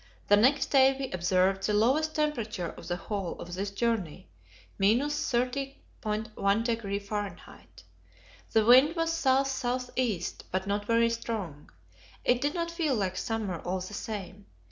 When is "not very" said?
10.65-11.11